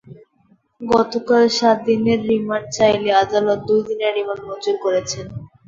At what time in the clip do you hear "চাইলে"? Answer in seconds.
2.77-3.09